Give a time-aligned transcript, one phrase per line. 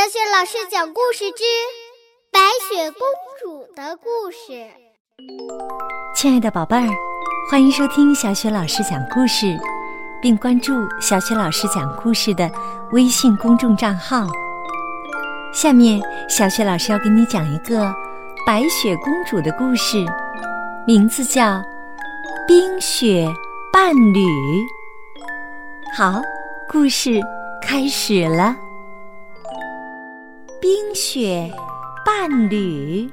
[0.00, 1.44] 小雪老师讲故事之
[2.32, 3.02] 《白雪公
[3.38, 4.52] 主的故事》。
[6.16, 6.88] 亲爱的宝贝儿，
[7.50, 9.54] 欢迎收听小雪老师讲故事，
[10.22, 12.50] 并关注小雪老师讲故事的
[12.92, 14.26] 微信公众账号。
[15.52, 17.94] 下面，小雪老师要给你讲一个
[18.46, 20.02] 白雪公主的故事，
[20.86, 21.42] 名字叫
[22.48, 23.28] 《冰雪
[23.70, 24.24] 伴侣》。
[25.94, 26.22] 好，
[26.70, 27.20] 故事
[27.60, 28.56] 开始了。
[30.60, 31.50] 冰雪
[32.04, 33.08] 伴侣，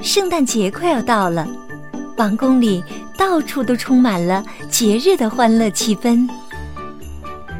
[0.00, 1.46] 圣诞节快要到了，
[2.16, 2.82] 王宫里
[3.16, 6.28] 到处都充满了节日的欢乐气氛。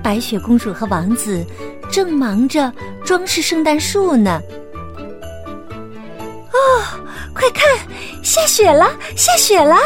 [0.02, 1.46] 白雪公主和王子
[1.88, 2.72] 正忙着
[3.04, 4.40] 装饰圣诞树呢。
[6.50, 6.82] 哦，
[7.32, 7.64] 快看，
[8.24, 9.76] 下雪了，下雪了！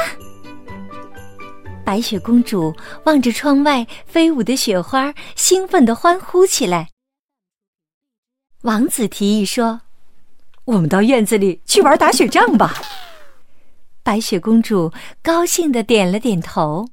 [1.86, 6.88] 白雪公主望着窗外飞舞的雪花，兴奋地欢呼起来。
[8.62, 9.82] 王子提议说
[10.66, 12.74] ：“我们到院子里去玩打雪仗吧。”
[14.02, 16.88] 白雪公主高兴地点了点头。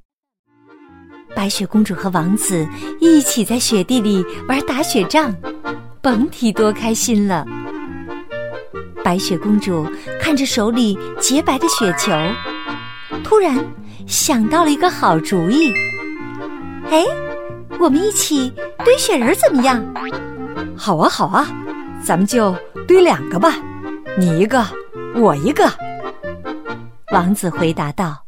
[1.36, 2.68] 白雪公主和王子
[3.02, 5.36] 一起在雪地里玩打雪仗，
[6.04, 7.44] 甭提多开心了。
[9.04, 9.88] 白雪公主
[10.22, 12.12] 看着手里洁白的雪球，
[13.24, 13.58] 突然。
[14.08, 15.72] 想到了一个好主意，
[16.90, 17.04] 哎，
[17.80, 18.52] 我们一起
[18.84, 19.84] 堆雪人怎么样？
[20.78, 21.48] 好啊，好啊，
[22.04, 22.56] 咱们就
[22.88, 23.56] 堆两个吧，
[24.18, 24.66] 你一个，
[25.16, 25.72] 我一个。
[27.12, 28.26] 王子回答道。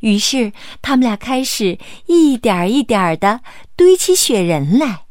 [0.00, 1.76] 于是他们俩开始
[2.06, 3.40] 一点一点的
[3.74, 5.06] 堆起雪人来。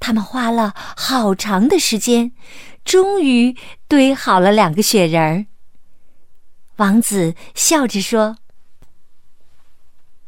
[0.00, 2.32] 他们花了好长的时间，
[2.84, 3.56] 终于
[3.86, 5.46] 堆好了两个雪人儿。
[6.78, 8.36] 王子笑着说：“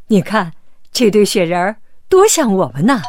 [0.09, 0.53] 你看，
[0.91, 1.77] 这对雪人儿
[2.09, 3.03] 多像我们呢。”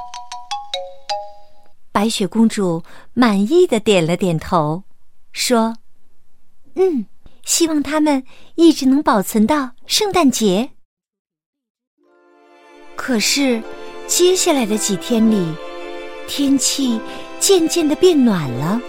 [1.92, 4.84] 白雪公主满意的点了点头，
[5.32, 5.78] 说
[6.76, 7.08] ：“嗯，
[7.44, 8.24] 希望他们
[8.56, 10.70] 一直能保存到圣诞节。”
[12.96, 13.62] 可是，
[14.06, 15.52] 接下来的几天里，
[16.28, 17.02] 天气
[17.40, 18.80] 渐渐的变暖了，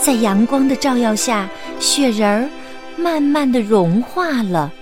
[0.00, 1.46] 在阳光的照耀下，
[1.78, 2.48] 雪人儿。
[2.96, 4.72] 慢慢的融化了。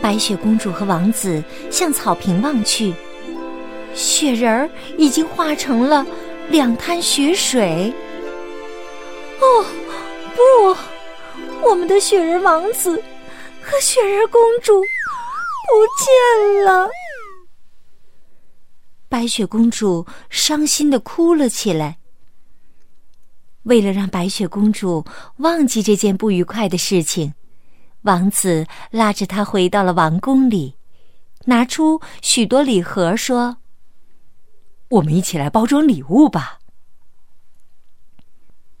[0.00, 2.94] 白雪公主和王子向草坪望去，
[3.94, 6.06] 雪人儿已经化成了
[6.48, 7.92] 两滩雪水。
[9.40, 9.64] 哦，
[10.34, 10.76] 不，
[11.68, 13.02] 我们的雪人王子
[13.62, 16.88] 和雪人公主不见了。
[19.08, 21.98] 白雪公主伤心的哭了起来。
[23.66, 25.04] 为了让白雪公主
[25.38, 27.34] 忘记这件不愉快的事情，
[28.02, 30.76] 王子拉着她回到了王宫里，
[31.46, 33.56] 拿出许多礼盒，说
[34.90, 36.60] ：“我们一起来包装礼物吧。”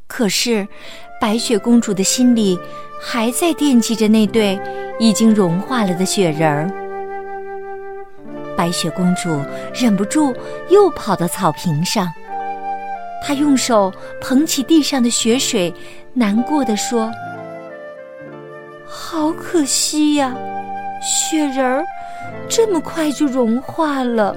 [0.06, 0.68] 可是，
[1.20, 2.56] 白雪公主的心里
[3.00, 4.56] 还在惦记着那对
[5.00, 6.70] 已经融化了的雪人儿。
[8.56, 10.32] 白雪公主忍不住
[10.70, 12.08] 又跑到草坪上。
[13.22, 15.72] 他用手捧起地上的雪水，
[16.12, 17.10] 难过的说
[18.86, 20.34] ：“好可惜呀，
[21.02, 21.84] 雪人儿
[22.48, 24.36] 这么快就融化了。”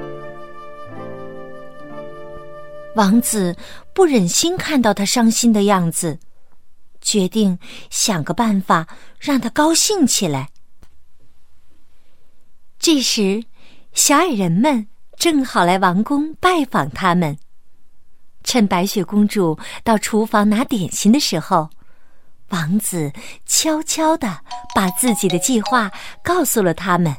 [2.95, 3.56] 王子
[3.94, 6.19] 不忍心看到他伤心的样子，
[7.00, 7.59] 决定
[7.90, 8.88] 想个办法
[9.19, 10.50] 让他高兴起来。
[12.79, 13.44] 这时，
[13.94, 17.38] 小矮人们正好来王宫拜访他们。
[18.49, 21.69] 趁白雪公主到厨房拿点心的时候，
[22.47, 23.13] 王子
[23.45, 24.39] 悄悄的
[24.73, 25.91] 把自己的计划
[26.23, 27.15] 告诉了他们。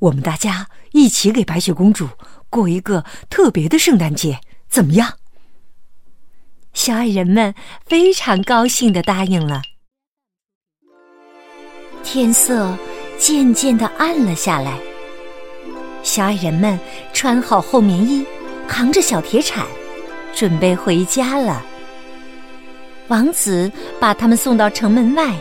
[0.00, 2.08] 我们大家一起给白雪公主
[2.48, 5.18] 过一个特别的圣诞节，怎么样？
[6.72, 7.54] 小矮人们
[7.86, 9.62] 非常高兴的答应了。
[12.02, 12.76] 天色
[13.16, 14.80] 渐渐的暗了下来，
[16.02, 16.76] 小矮人们
[17.12, 18.26] 穿好厚棉衣。
[18.70, 19.66] 扛着小铁铲，
[20.32, 21.60] 准备回家了。
[23.08, 25.36] 王子把他们送到城门外，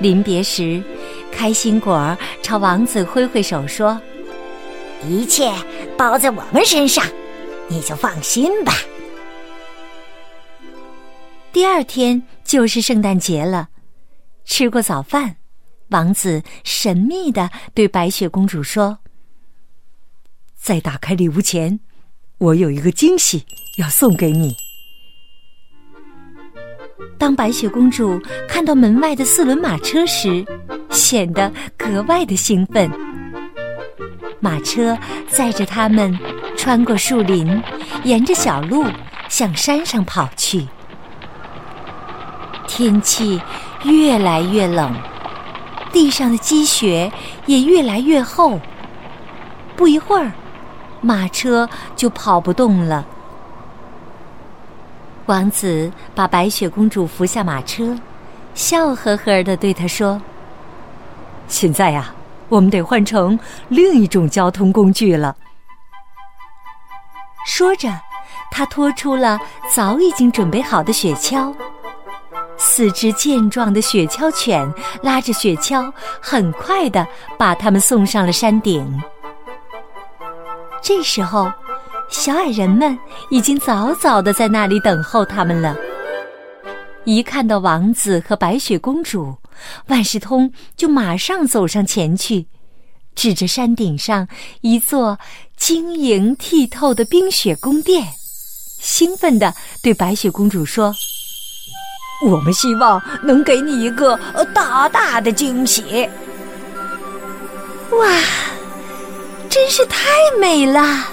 [0.00, 0.82] 临别时，
[1.30, 4.00] 开心果朝王子挥挥手说
[5.06, 5.52] ：“一切
[5.98, 7.04] 包在我们身上，
[7.68, 8.72] 你就放心吧。”
[11.52, 13.68] 第二天就是圣诞节了。
[14.46, 15.36] 吃过早饭，
[15.90, 18.98] 王子神秘的对白雪公主说
[20.56, 21.78] ：“在打开礼物前。”
[22.38, 23.44] 我有一个惊喜
[23.76, 24.54] 要送给你。
[27.18, 30.44] 当白雪公主看到门外的四轮马车时，
[30.90, 32.90] 显得格外的兴奋。
[34.38, 34.96] 马车
[35.26, 36.16] 载着他们
[36.58, 37.62] 穿过树林，
[38.04, 38.84] 沿着小路
[39.30, 40.66] 向山上跑去。
[42.68, 43.40] 天气
[43.84, 44.94] 越来越冷，
[45.90, 47.10] 地上的积雪
[47.46, 48.60] 也越来越厚。
[49.74, 50.32] 不一会儿，
[51.00, 53.06] 马车就跑不动了。
[55.26, 57.96] 王子把白雪公主扶下马车，
[58.54, 60.20] 笑呵呵地对她说
[61.48, 62.14] ：“现在呀，
[62.48, 63.38] 我们得换成
[63.68, 65.36] 另一种交通工具了。”
[67.44, 67.88] 说着，
[68.50, 69.38] 他拖出了
[69.72, 71.54] 早已经准备好的雪橇。
[72.56, 74.72] 四只健壮的雪橇犬
[75.02, 77.06] 拉着雪橇，很快的
[77.36, 79.02] 把他们送上了山顶。
[80.82, 81.52] 这时候。
[82.08, 82.96] 小矮人们
[83.30, 85.76] 已经早早的在那里等候他们了。
[87.04, 89.36] 一看到王子和白雪公主，
[89.88, 92.46] 万事通就马上走上前去，
[93.16, 94.28] 指着山顶上
[94.60, 95.18] 一座
[95.56, 98.06] 晶莹剔透的冰雪宫殿，
[98.78, 99.52] 兴奋的
[99.82, 100.94] 对白雪公主说
[102.24, 104.16] ：“我们希望能给你一个
[104.54, 106.08] 大大的惊喜。”
[107.98, 108.20] 哇，
[109.56, 110.06] 真是太
[110.38, 111.08] 美了！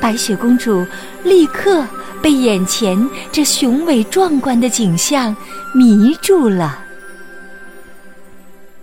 [0.00, 0.82] 白雪公主
[1.22, 1.86] 立刻
[2.22, 2.98] 被眼前
[3.30, 5.36] 这雄伟壮观的景象
[5.74, 6.82] 迷住了。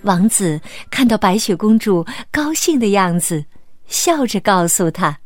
[0.03, 3.43] 王子看到白雪公主高兴的样子，
[3.87, 5.17] 笑着告诉她：“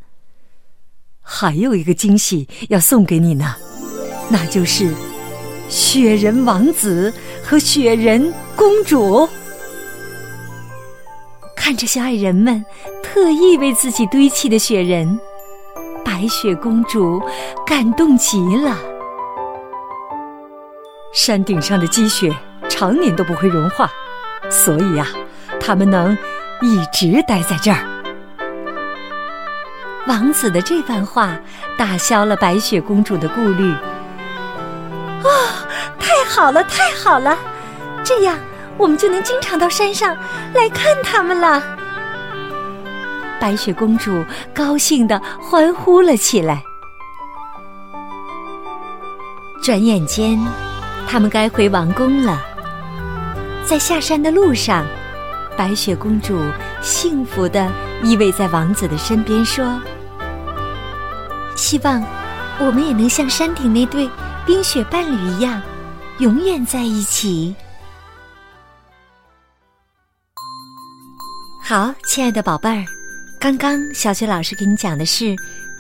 [1.20, 3.54] 还有一个惊喜要送给你呢，
[4.30, 4.90] 那就是
[5.68, 7.14] 雪人王子
[7.44, 9.28] 和雪人公主。”
[11.70, 12.66] 看着小矮人们
[13.04, 15.20] 特意为自己堆砌的雪人。
[16.04, 17.22] 白雪公主
[17.64, 18.76] 感动极了。
[21.14, 22.36] 山顶上的积雪
[22.68, 23.88] 常年都不会融化，
[24.50, 25.06] 所以呀，
[25.62, 26.18] 他们能
[26.64, 27.86] 一直待在这儿。
[30.08, 31.38] 王子的这番话
[31.78, 33.72] 打消了白雪公主的顾虑。
[35.24, 35.30] 哦，
[36.00, 37.38] 太好了，太好了，
[38.04, 38.36] 这样
[38.76, 40.18] 我们就能经常到山上
[40.54, 41.62] 来看他们了。
[43.40, 44.24] 白雪公主
[44.54, 46.62] 高兴地欢呼了起来。
[49.62, 50.40] 转眼间，
[51.08, 52.42] 他们该回王宫了。
[53.64, 54.86] 在下山的路上，
[55.56, 56.42] 白雪公主
[56.82, 57.70] 幸福地
[58.02, 59.80] 依偎在王子的身边，说
[61.56, 62.04] ：“希望
[62.58, 64.10] 我们也能像山顶那对
[64.46, 65.62] 冰雪伴侣一样，
[66.18, 67.56] 永远在一起。”
[71.70, 72.84] 好，亲爱的宝贝儿。
[73.40, 75.36] 刚刚小雪老师给你讲的是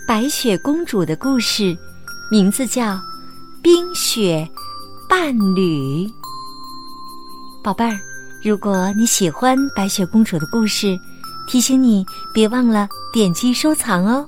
[0.07, 1.75] 白雪公主的故事，
[2.30, 2.94] 名字叫
[3.59, 4.47] 《冰雪
[5.09, 6.06] 伴侣》。
[7.63, 8.00] 宝贝儿，
[8.44, 10.95] 如果你喜欢白雪公主的故事，
[11.47, 14.24] 提醒你别忘了点击收藏哦。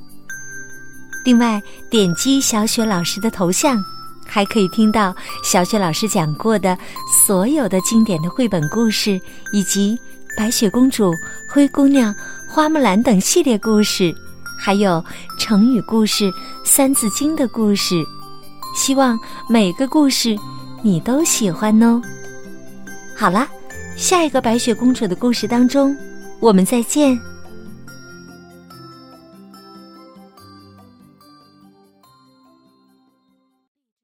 [1.24, 1.62] 另外，
[1.92, 3.80] 点击小雪老师的头像，
[4.26, 6.76] 还可以听到小雪老师讲过的
[7.24, 9.22] 所有的经典的绘本故事，
[9.54, 9.96] 以及
[10.36, 11.14] 白雪公主、
[11.48, 12.14] 灰姑娘。
[12.54, 14.14] 花木兰等系列故事，
[14.60, 15.02] 还有
[15.40, 16.30] 成语故事、
[16.66, 18.04] 三字经的故事，
[18.76, 19.18] 希望
[19.48, 20.36] 每个故事
[20.82, 22.02] 你都喜欢哦。
[23.16, 23.48] 好了，
[23.96, 25.96] 下一个白雪公主的故事当中，
[26.42, 27.18] 我们再见。